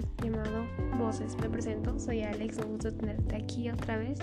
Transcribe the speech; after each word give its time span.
podcast 0.00 0.22
llamado 0.22 0.66
Voces. 0.98 1.36
Me 1.40 1.48
presento, 1.48 1.98
soy 1.98 2.22
Alex, 2.22 2.58
un 2.58 2.72
gusto 2.72 2.92
tenerte 2.92 3.36
aquí 3.36 3.70
otra 3.70 3.98
vez 3.98 4.18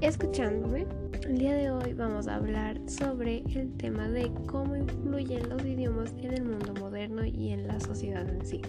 escuchándome. 0.00 0.86
El 1.22 1.38
día 1.38 1.54
de 1.54 1.70
hoy 1.70 1.92
vamos 1.94 2.28
a 2.28 2.36
hablar 2.36 2.78
sobre 2.86 3.42
el 3.54 3.72
tema 3.76 4.08
de 4.08 4.30
cómo 4.46 4.76
influyen 4.76 5.48
los 5.48 5.64
idiomas 5.64 6.12
en 6.18 6.34
el 6.34 6.44
mundo 6.44 6.74
moderno 6.78 7.24
y 7.24 7.50
en 7.50 7.66
la 7.66 7.80
sociedad 7.80 8.28
en 8.28 8.44
sí. 8.44 8.60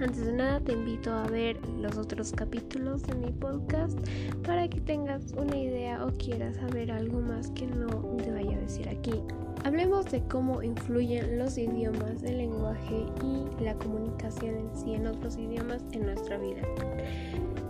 Antes 0.00 0.26
de 0.26 0.32
nada 0.32 0.60
te 0.60 0.72
invito 0.72 1.12
a 1.12 1.26
ver 1.28 1.56
los 1.78 1.96
otros 1.96 2.32
capítulos 2.32 3.02
de 3.04 3.14
mi 3.14 3.30
podcast 3.30 3.96
para 4.44 4.68
que 4.68 4.80
tengas 4.80 5.32
una 5.32 5.56
idea 5.56 6.04
o 6.04 6.10
quieras 6.18 6.56
saber 6.56 6.90
algo 6.90 7.20
más 7.20 7.50
que 7.50 7.66
no 7.66 7.86
te 8.16 8.32
vaya 8.32 8.56
a 8.56 8.60
decir 8.60 8.88
aquí. 8.88 9.22
Hablemos 9.64 10.10
de 10.10 10.20
cómo 10.24 10.62
influyen 10.62 11.38
los 11.38 11.56
idiomas, 11.56 12.22
el 12.24 12.38
lenguaje 12.38 13.06
y 13.22 13.62
la 13.62 13.74
comunicación 13.76 14.56
en 14.56 14.76
sí 14.76 14.94
en 14.94 15.06
otros 15.06 15.38
idiomas 15.38 15.82
en 15.92 16.06
nuestra 16.06 16.38
vida. 16.38 16.62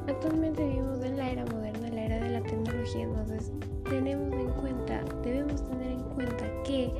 Actualmente 0.08 0.64
vivimos 0.64 1.04
en 1.04 1.18
la 1.18 1.30
era 1.30 1.44
moderna, 1.46 1.88
la 1.88 2.04
era 2.04 2.20
de 2.20 2.30
la 2.30 2.42
tecnología, 2.42 3.02
entonces 3.02 3.52
tenemos 3.88 4.32
en 4.32 4.48
cuenta, 4.60 5.04
debemos 5.22 5.62
tener 5.68 5.92
en 5.92 6.02
cuenta 6.14 6.46
que 6.64 6.90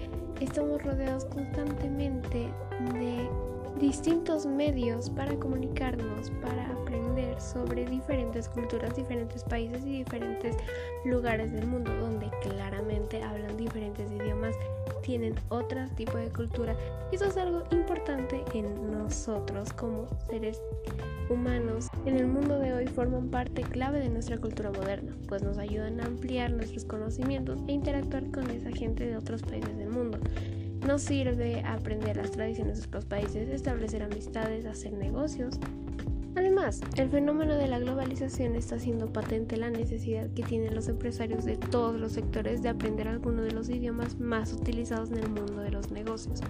estamos 0.40 0.82
rodeados 0.82 1.24
constantemente 1.24 2.46
de 2.94 3.28
distintos 3.78 4.46
medios 4.46 5.10
para 5.10 5.34
comunicarnos, 5.36 6.30
para 6.42 6.70
aprender 6.70 7.40
sobre 7.40 7.86
diferentes 7.86 8.48
culturas, 8.48 8.94
diferentes 8.96 9.44
países 9.44 9.84
y 9.84 9.98
diferentes 9.98 10.56
lugares 11.04 11.52
del 11.52 11.66
mundo 11.66 11.94
donde 11.96 12.30
claramente 12.42 13.22
hablan 13.22 13.56
diferentes 13.56 14.10
idiomas, 14.10 14.54
tienen 15.02 15.34
otro 15.50 15.80
tipo 15.96 16.16
de 16.16 16.28
cultura 16.28 16.74
eso 17.14 17.26
es 17.26 17.36
algo 17.36 17.62
importante 17.70 18.44
en 18.54 18.90
nosotros 18.90 19.72
como 19.74 20.08
seres 20.28 20.60
humanos 21.30 21.88
en 22.06 22.16
el 22.16 22.26
mundo 22.26 22.58
de 22.58 22.72
hoy 22.72 22.86
forman 22.88 23.28
parte 23.28 23.62
clave 23.62 24.00
de 24.00 24.08
nuestra 24.08 24.36
cultura 24.38 24.72
moderna, 24.72 25.14
pues 25.28 25.42
nos 25.42 25.58
ayudan 25.58 26.00
a 26.00 26.06
ampliar 26.06 26.50
nuestros 26.50 26.84
conocimientos 26.84 27.60
e 27.68 27.72
interactuar 27.72 28.30
con 28.32 28.50
esa 28.50 28.70
gente 28.70 29.06
de 29.06 29.16
otros 29.16 29.42
países 29.42 29.76
del 29.76 29.90
mundo. 29.90 30.18
Nos 30.86 31.00
sirve 31.00 31.62
aprender 31.64 32.18
las 32.18 32.30
tradiciones 32.32 32.80
de 32.80 32.86
otros 32.86 33.06
países, 33.06 33.48
establecer 33.48 34.02
amistades, 34.02 34.66
hacer 34.66 34.92
negocios. 34.92 35.58
Además, 36.56 36.80
el 36.96 37.10
fenómeno 37.10 37.56
de 37.56 37.66
la 37.66 37.80
globalización 37.80 38.54
está 38.54 38.76
haciendo 38.76 39.12
patente 39.12 39.56
la 39.56 39.70
necesidad 39.70 40.30
que 40.34 40.44
tienen 40.44 40.76
los 40.76 40.86
empresarios 40.86 41.44
de 41.44 41.56
todos 41.56 41.98
los 41.98 42.12
sectores 42.12 42.62
de 42.62 42.68
aprender 42.68 43.08
alguno 43.08 43.42
de 43.42 43.50
los 43.50 43.68
idiomas 43.68 44.20
más 44.20 44.52
utilizados 44.52 45.10
en 45.10 45.18
el 45.18 45.30
mundo 45.30 45.62
de 45.62 45.72
los 45.72 45.90
negocios. 45.90 46.42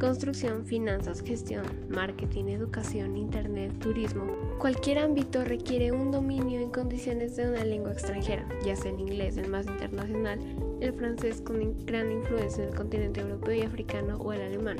Construcción, 0.00 0.64
finanzas, 0.64 1.20
gestión, 1.20 1.66
marketing, 1.90 2.46
educación, 2.46 3.18
internet, 3.18 3.78
turismo. 3.78 4.24
Cualquier 4.58 5.00
ámbito 5.00 5.44
requiere 5.44 5.92
un 5.92 6.12
dominio 6.12 6.58
en 6.58 6.70
condiciones 6.70 7.36
de 7.36 7.50
una 7.50 7.62
lengua 7.62 7.92
extranjera, 7.92 8.48
ya 8.64 8.74
sea 8.74 8.90
el 8.90 9.00
inglés, 9.00 9.36
el 9.36 9.50
más 9.50 9.66
internacional, 9.66 10.38
el 10.80 10.94
francés 10.94 11.42
con 11.42 11.76
gran 11.84 12.10
influencia 12.10 12.62
en 12.62 12.70
el 12.70 12.74
continente 12.74 13.20
europeo 13.20 13.54
y 13.54 13.62
africano 13.62 14.16
o 14.16 14.32
el 14.32 14.40
alemán, 14.40 14.78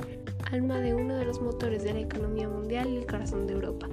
alma 0.51 0.79
de 0.79 0.95
uno 0.95 1.15
de 1.15 1.25
los 1.25 1.39
motores 1.43 1.83
de 1.83 1.93
la 1.93 1.99
economía 1.99 2.49
mundial 2.49 2.89
y 2.89 2.97
el 2.97 3.05
corazón 3.05 3.45
de 3.45 3.53
Europa. 3.53 3.87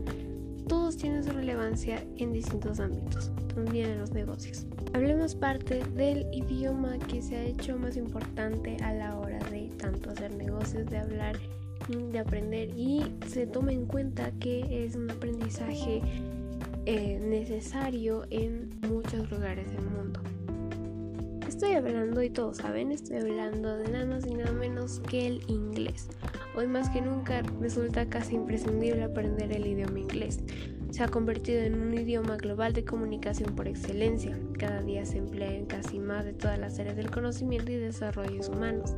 Todos 0.68 0.96
tienen 0.96 1.22
su 1.22 1.30
relevancia 1.30 2.02
en 2.16 2.32
distintos 2.32 2.80
ámbitos, 2.80 3.30
también 3.54 3.90
en 3.90 3.98
los 3.98 4.12
negocios. 4.12 4.66
Hablemos 4.94 5.34
parte 5.34 5.82
del 5.94 6.26
idioma 6.32 6.98
que 6.98 7.20
se 7.20 7.36
ha 7.36 7.44
hecho 7.44 7.78
más 7.78 7.96
importante 7.96 8.76
a 8.82 8.94
la 8.94 9.18
hora 9.18 9.38
de 9.50 9.70
tanto 9.78 10.10
hacer 10.10 10.34
negocios, 10.34 10.86
de 10.86 10.98
hablar, 10.98 11.38
de 11.88 12.18
aprender 12.18 12.70
y 12.76 13.02
se 13.26 13.46
toma 13.46 13.72
en 13.72 13.86
cuenta 13.86 14.30
que 14.40 14.84
es 14.84 14.96
un 14.96 15.10
aprendizaje 15.10 16.00
eh, 16.86 17.18
necesario 17.18 18.24
en 18.30 18.70
muchos 18.88 19.30
lugares 19.30 19.70
del 19.70 19.82
mundo. 19.82 20.20
Estoy 21.48 21.72
hablando, 21.72 22.22
y 22.22 22.30
todos 22.30 22.58
saben, 22.58 22.90
estoy 22.90 23.18
hablando 23.18 23.76
de 23.76 23.88
nada 23.88 24.06
más 24.06 24.26
y 24.26 24.34
nada 24.34 24.52
menos 24.52 25.00
que 25.00 25.26
el 25.26 25.42
inglés. 25.48 26.08
Hoy 26.56 26.68
más 26.68 26.88
que 26.88 27.00
nunca 27.00 27.42
resulta 27.60 28.08
casi 28.08 28.36
imprescindible 28.36 29.02
aprender 29.02 29.50
el 29.50 29.66
idioma 29.66 29.98
inglés. 29.98 30.38
Se 30.90 31.02
ha 31.02 31.08
convertido 31.08 31.62
en 31.62 31.74
un 31.74 31.92
idioma 31.92 32.36
global 32.36 32.72
de 32.72 32.84
comunicación 32.84 33.56
por 33.56 33.66
excelencia. 33.66 34.38
Cada 34.56 34.80
día 34.80 35.04
se 35.04 35.18
emplea 35.18 35.52
en 35.52 35.66
casi 35.66 35.98
más 35.98 36.24
de 36.24 36.32
todas 36.32 36.56
las 36.56 36.78
áreas 36.78 36.94
del 36.94 37.10
conocimiento 37.10 37.72
y 37.72 37.76
desarrollos 37.76 38.48
humanos. 38.48 38.94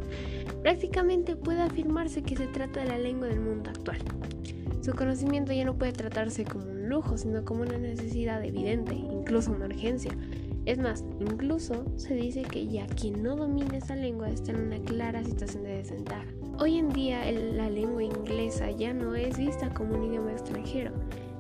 Prácticamente 0.62 1.34
puede 1.34 1.62
afirmarse 1.62 2.22
que 2.22 2.36
se 2.36 2.46
trata 2.46 2.80
de 2.80 2.88
la 2.88 2.98
lengua 2.98 3.28
del 3.28 3.40
mundo 3.40 3.70
actual. 3.70 3.98
Su 4.82 4.92
conocimiento 4.92 5.54
ya 5.54 5.64
no 5.64 5.78
puede 5.78 5.92
tratarse 5.92 6.44
como 6.44 6.66
un 6.66 6.90
lujo, 6.90 7.16
sino 7.16 7.42
como 7.46 7.62
una 7.62 7.78
necesidad 7.78 8.44
evidente, 8.44 8.94
incluso 8.94 9.52
una 9.52 9.64
urgencia. 9.64 10.12
Es 10.66 10.78
más, 10.78 11.04
incluso 11.20 11.86
se 11.96 12.14
dice 12.14 12.42
que 12.42 12.66
ya 12.66 12.86
quien 12.86 13.22
no 13.22 13.34
domina 13.34 13.78
esa 13.78 13.96
lengua 13.96 14.28
está 14.28 14.52
en 14.52 14.60
una 14.60 14.78
clara 14.80 15.24
situación 15.24 15.62
de 15.62 15.78
desventaja. 15.78 16.26
Hoy 16.58 16.78
en 16.78 16.88
día 16.88 17.30
la 17.30 17.68
lengua 17.68 18.02
inglesa 18.02 18.70
ya 18.70 18.94
no 18.94 19.14
es 19.14 19.36
vista 19.36 19.74
como 19.74 19.94
un 19.94 20.04
idioma 20.04 20.32
extranjero. 20.32 20.90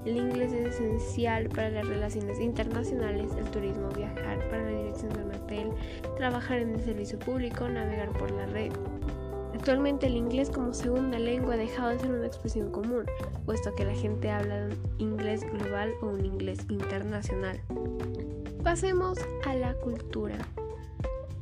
El 0.04 0.18
inglés 0.18 0.52
es 0.52 0.74
esencial 0.74 1.48
para 1.48 1.70
las 1.70 1.88
relaciones 1.88 2.38
internacionales, 2.38 3.32
el 3.38 3.50
turismo, 3.50 3.88
viajar, 3.96 4.46
para 4.50 4.70
la 4.70 4.78
dirección 4.78 5.14
de 5.14 5.24
un 5.24 5.34
hotel, 5.34 5.70
trabajar 6.18 6.58
en 6.58 6.74
el 6.74 6.80
servicio 6.84 7.18
público, 7.18 7.66
navegar 7.66 8.10
por 8.10 8.30
la 8.30 8.44
red. 8.44 8.72
Actualmente 9.54 10.06
el 10.06 10.16
inglés 10.16 10.50
como 10.50 10.74
segunda 10.74 11.18
lengua 11.18 11.54
ha 11.54 11.56
dejado 11.56 11.88
de 11.88 11.98
ser 11.98 12.12
una 12.12 12.26
expresión 12.26 12.70
común, 12.70 13.06
puesto 13.46 13.74
que 13.74 13.86
la 13.86 13.94
gente 13.94 14.30
habla 14.30 14.66
un 14.66 15.00
inglés 15.00 15.50
global 15.50 15.94
o 16.02 16.08
un 16.08 16.26
inglés 16.26 16.58
internacional. 16.68 17.58
Pasemos 18.62 19.18
a 19.46 19.54
la 19.54 19.72
cultura. 19.76 20.36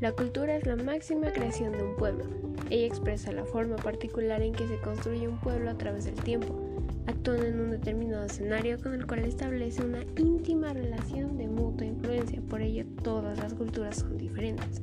La 0.00 0.12
cultura 0.12 0.54
es 0.54 0.64
la 0.64 0.76
máxima 0.76 1.32
creación 1.32 1.72
de 1.72 1.82
un 1.82 1.96
pueblo. 1.96 2.53
Ella 2.74 2.86
expresa 2.86 3.30
la 3.30 3.44
forma 3.44 3.76
particular 3.76 4.42
en 4.42 4.52
que 4.52 4.66
se 4.66 4.80
construye 4.80 5.28
un 5.28 5.38
pueblo 5.38 5.70
a 5.70 5.78
través 5.78 6.06
del 6.06 6.16
tiempo, 6.16 6.58
actuando 7.06 7.46
en 7.46 7.60
un 7.60 7.70
determinado 7.70 8.24
escenario 8.24 8.82
con 8.82 8.94
el 8.94 9.06
cual 9.06 9.20
establece 9.20 9.80
una 9.80 10.02
íntima 10.18 10.72
relación 10.72 11.36
de 11.36 11.46
mutua 11.46 11.86
influencia. 11.86 12.42
Por 12.50 12.62
ello, 12.62 12.84
todas 13.04 13.38
las 13.38 13.54
culturas 13.54 13.98
son 13.98 14.18
diferentes. 14.18 14.82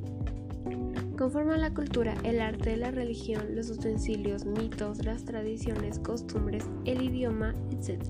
Conforman 1.18 1.60
la 1.60 1.74
cultura 1.74 2.14
el 2.24 2.40
arte, 2.40 2.78
la 2.78 2.92
religión, 2.92 3.54
los 3.54 3.68
utensilios, 3.68 4.46
mitos, 4.46 5.04
las 5.04 5.26
tradiciones, 5.26 5.98
costumbres, 5.98 6.64
el 6.86 7.02
idioma, 7.02 7.54
etc. 7.72 8.00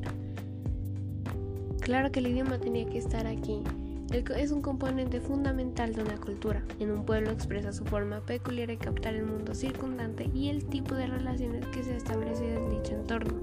Claro 1.81 2.13
que 2.13 2.21
el 2.21 2.29
idioma 2.29 2.61
tenía 2.61 2.87
que 2.87 2.99
estar 2.99 3.27
aquí, 3.27 3.65
es 4.13 4.51
un 4.51 4.61
componente 4.61 5.21
fundamental 5.21 5.95
de 5.95 6.03
una 6.03 6.17
cultura. 6.17 6.63
En 6.79 6.91
un 6.91 7.07
pueblo 7.07 7.31
expresa 7.31 7.73
su 7.73 7.85
forma 7.85 8.21
peculiar 8.21 8.69
de 8.69 8.77
captar 8.77 9.15
el 9.15 9.25
mundo 9.25 9.55
circundante 9.55 10.29
y 10.35 10.51
el 10.51 10.67
tipo 10.67 10.95
de 10.95 11.07
relaciones 11.07 11.67
que 11.69 11.83
se 11.83 11.97
establece 11.97 12.55
en 12.55 12.69
dicho 12.69 12.95
entorno. 12.95 13.41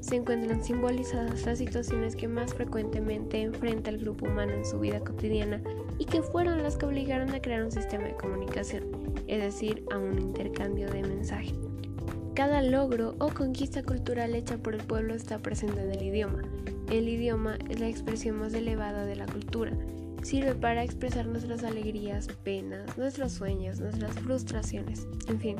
Se 0.00 0.16
encuentran 0.16 0.62
simbolizadas 0.62 1.44
las 1.46 1.58
situaciones 1.58 2.14
que 2.14 2.28
más 2.28 2.54
frecuentemente 2.54 3.42
enfrenta 3.42 3.90
el 3.90 3.98
grupo 3.98 4.26
humano 4.26 4.52
en 4.52 4.64
su 4.64 4.78
vida 4.78 5.00
cotidiana 5.00 5.60
y 5.98 6.04
que 6.04 6.22
fueron 6.22 6.62
las 6.62 6.76
que 6.76 6.86
obligaron 6.86 7.34
a 7.34 7.40
crear 7.40 7.64
un 7.64 7.72
sistema 7.72 8.04
de 8.04 8.14
comunicación, 8.14 8.84
es 9.26 9.42
decir, 9.42 9.84
a 9.92 9.98
un 9.98 10.20
intercambio 10.20 10.90
de 10.90 11.02
mensaje. 11.02 11.54
Cada 12.34 12.62
logro 12.62 13.14
o 13.20 13.28
conquista 13.28 13.84
cultural 13.84 14.34
hecha 14.34 14.58
por 14.58 14.74
el 14.74 14.82
pueblo 14.82 15.14
está 15.14 15.38
presente 15.38 15.82
en 15.82 15.92
el 15.92 16.02
idioma, 16.02 16.42
el 16.90 17.08
idioma 17.08 17.56
es 17.70 17.78
la 17.78 17.86
expresión 17.86 18.40
más 18.40 18.52
elevada 18.54 19.06
de 19.06 19.14
la 19.14 19.26
cultura. 19.26 19.70
Sirve 20.24 20.56
para 20.56 20.82
expresar 20.82 21.26
nuestras 21.26 21.62
alegrías, 21.62 22.26
penas, 22.42 22.98
nuestros 22.98 23.30
sueños, 23.30 23.78
nuestras 23.78 24.14
frustraciones, 24.14 25.06
en 25.28 25.38
fin, 25.38 25.56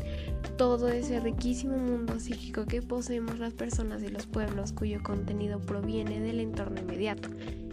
todo 0.57 0.89
ese 0.89 1.21
riquísimo 1.21 1.77
mundo 1.77 2.19
psíquico 2.19 2.65
que 2.65 2.83
poseemos 2.83 3.39
las 3.39 3.53
personas 3.53 4.03
y 4.03 4.09
los 4.09 4.27
pueblos 4.27 4.73
cuyo 4.73 5.01
contenido 5.01 5.61
proviene 5.61 6.19
del 6.19 6.41
entorno 6.41 6.81
inmediato. 6.81 7.29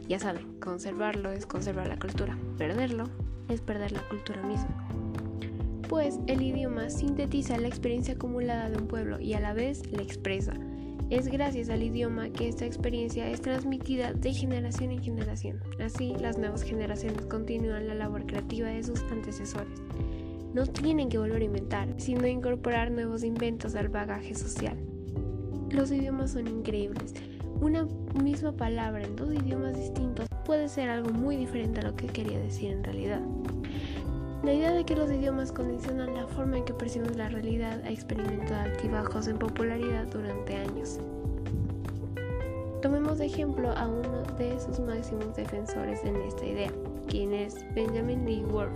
Ya 0.08 0.20
saben, 0.20 0.60
conservarlo 0.60 1.32
es 1.32 1.48
conservar 1.48 1.88
la 1.88 1.98
cultura, 1.98 2.38
perderlo 2.58 3.06
es 3.50 3.62
perder 3.62 3.94
la 3.94 4.08
cultura 4.10 4.44
misma. 4.44 4.88
Pues 5.92 6.22
el 6.28 6.42
idioma 6.42 6.90
sintetiza 6.90 7.58
la 7.58 7.68
experiencia 7.68 8.14
acumulada 8.14 8.70
de 8.70 8.78
un 8.78 8.88
pueblo 8.88 9.20
y 9.20 9.34
a 9.34 9.42
la 9.42 9.52
vez 9.52 9.92
la 9.92 10.02
expresa 10.02 10.54
es 11.10 11.28
gracias 11.28 11.70
al 11.70 11.84
idioma 11.84 12.30
que 12.30 12.48
esta 12.48 12.66
experiencia 12.66 13.28
es 13.30 13.42
transmitida 13.42 14.14
de 14.14 14.34
generación 14.34 14.92
en 14.92 15.04
generación. 15.04 15.60
Así, 15.84 16.16
las 16.22 16.38
nuevas 16.38 16.64
generaciones 16.64 17.26
continúan 17.26 17.90
la 17.90 17.96
labor 17.96 18.26
creativa 18.26 18.70
de 18.70 18.82
sus 18.84 19.02
antecesores. 19.12 19.82
No 20.54 20.66
tienen 20.66 21.10
que 21.10 21.18
volver 21.18 21.42
a 21.42 21.46
inventar, 21.46 21.90
sino 21.98 22.26
incorporar 22.26 22.90
nuevos 22.90 23.26
inventos 23.26 23.76
al 23.76 23.90
bagaje 23.90 24.34
social. 24.34 24.78
Los 25.72 25.92
idiomas 25.92 26.32
son 26.32 26.48
increíbles. 26.48 27.14
Una 27.60 27.86
misma 28.24 28.54
palabra 28.54 29.04
en 29.04 29.18
dos 29.18 29.34
idiomas 29.34 29.76
distintos 29.76 30.26
puede 30.46 30.70
ser 30.70 30.90
algo 30.90 31.12
muy 31.12 31.36
diferente 31.36 31.82
a 31.82 31.84
lo 31.84 31.98
que 31.98 32.08
quería 32.08 32.40
decir 32.40 32.72
en 32.72 32.86
realidad. 32.86 33.22
La 34.44 34.54
idea 34.54 34.72
de 34.72 34.84
que 34.84 34.96
los 34.96 35.12
idiomas 35.12 35.52
condicionan 35.52 36.16
la 36.16 36.26
forma 36.26 36.58
en 36.58 36.66
que 36.66 36.74
percibimos 36.74 37.16
la 37.16 37.30
realidad 37.30 37.80
ha 37.86 37.92
experimentado 37.92 38.62
altibajos 38.62 39.28
en 39.28 39.38
popularidad 39.38 40.08
durante 40.08 40.56
años. 40.56 41.00
Tomemos 42.82 43.20
de 43.20 43.28
ejemplo 43.28 43.70
a 43.70 43.88
uno 43.88 44.24
de 44.40 44.60
sus 44.60 44.80
máximos 44.80 45.36
defensores 45.36 46.04
en 46.04 46.16
esta 46.24 46.44
idea, 46.44 46.72
quien 47.08 47.34
es 47.36 47.64
Benjamin 47.76 48.26
Lee 48.26 48.44
Ward, 48.46 48.72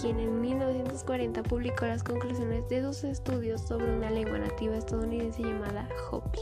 quien 0.00 0.20
en 0.20 0.40
1940 0.40 1.42
publicó 1.42 1.86
las 1.86 2.04
conclusiones 2.04 2.68
de 2.68 2.82
dos 2.82 3.02
estudios 3.02 3.60
sobre 3.60 3.92
una 3.96 4.08
lengua 4.08 4.38
nativa 4.38 4.76
estadounidense 4.76 5.42
llamada 5.42 5.88
Hopi. 6.12 6.38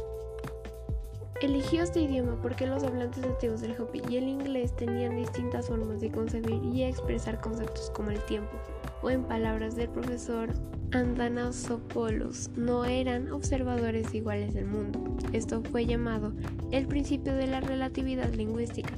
Eligió 1.41 1.83
este 1.83 2.03
idioma 2.03 2.37
porque 2.43 2.67
los 2.67 2.83
hablantes 2.83 3.27
nativos 3.27 3.63
del 3.63 3.81
Hopi 3.81 4.03
y 4.11 4.19
el 4.19 4.29
inglés 4.29 4.77
tenían 4.77 5.17
distintas 5.17 5.69
formas 5.69 6.03
de 6.03 6.11
concebir 6.11 6.63
y 6.63 6.83
expresar 6.83 7.41
conceptos 7.41 7.91
como 7.95 8.11
el 8.11 8.23
tiempo, 8.27 8.51
o 9.01 9.09
en 9.09 9.25
palabras 9.25 9.75
del 9.75 9.89
profesor 9.89 10.51
Andanasopoulos, 10.93 12.51
no 12.57 12.85
eran 12.85 13.33
observadores 13.33 14.13
iguales 14.13 14.53
del 14.53 14.67
mundo. 14.67 15.01
Esto 15.33 15.63
fue 15.63 15.87
llamado 15.87 16.35
el 16.73 16.87
principio 16.87 17.35
de 17.35 17.47
la 17.47 17.63
relatividad 17.63 18.35
lingüística, 18.35 18.93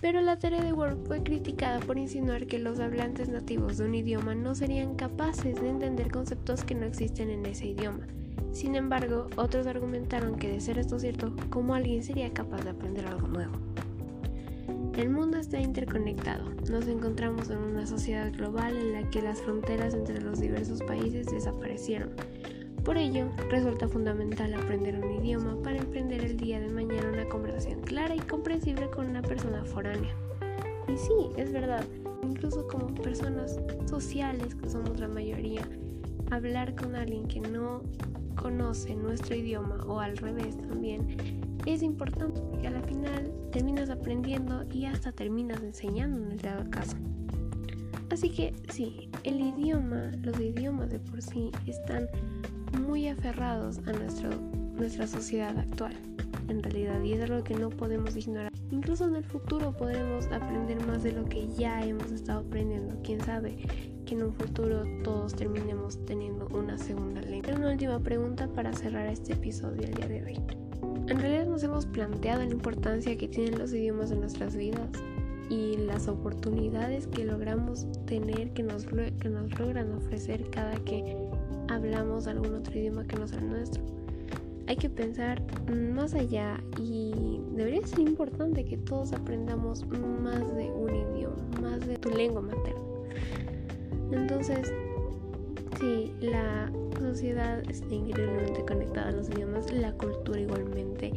pero 0.00 0.20
la 0.20 0.38
teoría 0.38 0.62
de 0.62 0.72
Ward 0.72 0.98
fue 1.06 1.22
criticada 1.22 1.80
por 1.80 1.98
insinuar 1.98 2.46
que 2.46 2.58
los 2.58 2.80
hablantes 2.80 3.28
nativos 3.28 3.78
de 3.78 3.84
un 3.84 3.94
idioma 3.94 4.34
no 4.34 4.54
serían 4.54 4.94
capaces 4.94 5.60
de 5.60 5.68
entender 5.68 6.10
conceptos 6.10 6.64
que 6.64 6.74
no 6.74 6.86
existen 6.86 7.30
en 7.30 7.46
ese 7.46 7.68
idioma 7.68 8.06
sin 8.54 8.76
embargo, 8.76 9.26
otros 9.34 9.66
argumentaron 9.66 10.36
que 10.36 10.48
de 10.48 10.60
ser 10.60 10.78
esto 10.78 11.00
cierto, 11.00 11.34
¿cómo 11.50 11.74
alguien 11.74 12.04
sería 12.04 12.32
capaz 12.32 12.62
de 12.62 12.70
aprender 12.70 13.04
algo 13.04 13.26
nuevo? 13.26 13.52
El 14.96 15.10
mundo 15.10 15.38
está 15.38 15.58
interconectado. 15.58 16.52
Nos 16.70 16.86
encontramos 16.86 17.50
en 17.50 17.58
una 17.58 17.84
sociedad 17.84 18.32
global 18.32 18.76
en 18.76 18.92
la 18.92 19.10
que 19.10 19.22
las 19.22 19.42
fronteras 19.42 19.92
entre 19.92 20.20
los 20.20 20.38
diversos 20.38 20.84
países 20.84 21.26
desaparecieron. 21.26 22.10
Por 22.84 22.98
ello, 22.98 23.28
resulta 23.48 23.88
fundamental 23.88 24.52
aprender 24.52 25.02
un 25.02 25.10
idioma 25.24 25.56
para 25.62 25.78
emprender 25.78 26.22
el 26.22 26.36
día 26.36 26.60
de 26.60 26.68
mañana 26.68 27.08
una 27.10 27.26
conversación 27.26 27.80
clara 27.80 28.14
y 28.14 28.20
comprensible 28.20 28.90
con 28.90 29.08
una 29.08 29.22
persona 29.22 29.64
foránea. 29.64 30.14
Y 30.86 30.98
sí, 30.98 31.30
es 31.38 31.50
verdad, 31.50 31.82
incluso 32.22 32.68
como 32.68 32.94
personas 32.94 33.58
sociales 33.86 34.54
que 34.54 34.68
somos 34.68 35.00
la 35.00 35.08
mayoría, 35.08 35.66
hablar 36.30 36.74
con 36.74 36.94
alguien 36.94 37.26
que 37.26 37.40
no 37.40 37.82
conoce 38.34 38.94
nuestro 38.94 39.34
idioma 39.34 39.76
o 39.86 40.00
al 40.00 40.18
revés 40.18 40.58
también 40.58 41.16
es 41.64 41.82
importante 41.82 42.42
porque 42.42 42.66
al 42.66 42.82
final 42.82 43.32
terminas 43.50 43.88
aprendiendo 43.88 44.64
y 44.70 44.84
hasta 44.84 45.10
terminas 45.10 45.62
enseñando 45.62 46.22
en 46.22 46.32
el 46.32 46.38
dado 46.38 46.68
caso. 46.70 46.96
Así 48.10 48.28
que 48.28 48.54
sí, 48.68 49.08
el 49.22 49.40
idioma, 49.40 50.10
los 50.22 50.38
idiomas 50.38 50.90
de 50.90 50.98
por 50.98 51.22
sí 51.22 51.50
están 51.66 52.08
muy 52.74 53.08
aferrados 53.08 53.78
a 53.86 53.92
nuestro, 53.92 54.30
nuestra 54.76 55.06
sociedad 55.06 55.56
actual, 55.58 55.94
en 56.48 56.62
realidad, 56.62 57.02
y 57.02 57.12
es 57.12 57.22
algo 57.22 57.42
que 57.44 57.54
no 57.54 57.70
podemos 57.70 58.16
ignorar. 58.16 58.52
Incluso 58.70 59.06
en 59.06 59.16
el 59.16 59.24
futuro 59.24 59.72
podremos 59.76 60.26
aprender 60.26 60.84
más 60.86 61.02
de 61.02 61.12
lo 61.12 61.24
que 61.24 61.48
ya 61.48 61.84
hemos 61.84 62.10
estado 62.10 62.40
aprendiendo, 62.40 62.96
quién 63.02 63.20
sabe 63.20 63.56
que 64.04 64.14
en 64.14 64.24
un 64.24 64.34
futuro 64.34 64.84
todos 65.02 65.34
terminemos 65.34 66.04
teniendo 66.04 66.46
una 66.48 66.76
segunda 66.76 67.20
lengua. 67.22 67.54
Una 67.54 67.72
última 67.72 67.98
pregunta 68.00 68.48
para 68.48 68.72
cerrar 68.72 69.06
este 69.06 69.34
episodio 69.34 69.82
el 69.82 69.94
día 69.94 70.08
de 70.08 70.24
hoy. 70.24 70.40
En 71.08 71.20
realidad 71.20 71.46
nos 71.46 71.62
hemos 71.62 71.86
planteado 71.86 72.42
la 72.42 72.50
importancia 72.50 73.16
que 73.16 73.28
tienen 73.28 73.58
los 73.58 73.72
idiomas 73.72 74.10
en 74.10 74.20
nuestras 74.20 74.56
vidas 74.56 74.88
y 75.50 75.76
las 75.76 76.08
oportunidades 76.08 77.06
que 77.06 77.24
logramos 77.24 77.86
tener, 78.06 78.52
que 78.52 78.62
nos, 78.62 78.86
que 78.86 79.28
nos 79.28 79.58
logran 79.58 79.92
ofrecer 79.92 80.48
cada 80.50 80.74
que 80.84 81.23
hablamos 81.68 82.26
algún 82.26 82.54
otro 82.54 82.78
idioma 82.78 83.04
que 83.04 83.16
no 83.16 83.28
sea 83.28 83.38
el 83.38 83.48
nuestro. 83.48 83.82
Hay 84.66 84.76
que 84.76 84.88
pensar 84.88 85.42
más 85.70 86.14
allá 86.14 86.62
y 86.80 87.40
debería 87.52 87.86
ser 87.86 88.00
importante 88.00 88.64
que 88.64 88.78
todos 88.78 89.12
aprendamos 89.12 89.86
más 89.86 90.54
de 90.56 90.70
un 90.70 90.94
idioma, 90.94 91.36
más 91.60 91.86
de 91.86 91.98
tu 91.98 92.10
lengua 92.10 92.40
materna. 92.40 92.80
Entonces, 94.10 94.72
sí, 95.78 96.12
la 96.20 96.72
sociedad 96.98 97.62
está 97.68 97.94
increíblemente 97.94 98.64
conectada 98.64 99.08
a 99.08 99.12
los 99.12 99.28
idiomas, 99.28 99.70
la 99.72 99.92
cultura 99.92 100.40
igualmente 100.40 101.12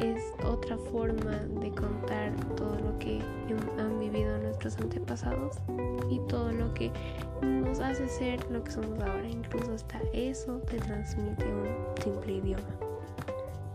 es 0.00 0.32
otra 0.44 0.76
forma 0.90 1.36
de 1.60 1.70
contar 1.72 2.32
todo 2.56 2.74
lo 2.80 2.98
que 2.98 3.20
han 3.78 3.98
vivido 3.98 4.38
nuestros 4.38 4.78
antepasados 4.78 5.56
y 6.10 6.18
todo 6.28 6.50
lo 6.52 6.72
que 6.74 6.90
nos 7.42 7.80
hace 7.80 8.08
ser 8.08 8.50
lo 8.50 8.62
que 8.64 8.70
somos 8.70 8.98
ahora. 9.00 9.28
Incluso 9.28 9.74
hasta 9.74 10.00
eso 10.12 10.58
te 10.70 10.78
transmite 10.78 11.44
un 11.44 11.68
simple 12.02 12.34
idioma. 12.34 12.90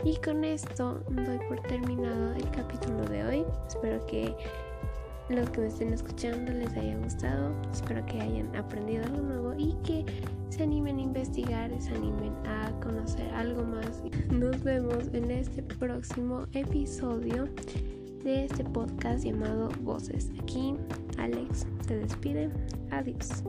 Y 0.03 0.17
con 0.17 0.43
esto 0.43 0.99
doy 1.09 1.39
por 1.47 1.59
terminado 1.61 2.33
el 2.33 2.49
capítulo 2.51 3.05
de 3.05 3.23
hoy. 3.23 3.45
Espero 3.67 4.05
que 4.05 4.35
los 5.29 5.49
que 5.49 5.61
me 5.61 5.67
estén 5.67 5.93
escuchando 5.93 6.51
les 6.51 6.71
haya 6.73 6.95
gustado. 6.97 7.51
Espero 7.71 8.05
que 8.05 8.21
hayan 8.21 8.55
aprendido 8.55 9.03
algo 9.05 9.21
nuevo 9.21 9.53
y 9.57 9.73
que 9.83 10.05
se 10.55 10.63
animen 10.63 10.99
a 10.99 11.01
investigar, 11.01 11.69
se 11.81 11.91
animen 11.91 12.33
a 12.45 12.71
conocer 12.81 13.29
algo 13.33 13.63
más. 13.63 14.01
Nos 14.31 14.63
vemos 14.63 15.09
en 15.13 15.29
este 15.29 15.61
próximo 15.61 16.45
episodio 16.53 17.49
de 18.23 18.45
este 18.45 18.63
podcast 18.63 19.25
llamado 19.25 19.69
Voces. 19.81 20.31
Aquí 20.41 20.75
Alex 21.17 21.67
te 21.87 21.97
despide. 21.97 22.49
Adiós. 22.91 23.43